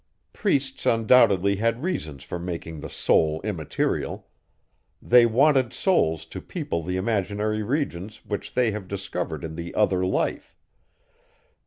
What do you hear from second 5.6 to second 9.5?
souls to people the imaginary regions, which they have discovered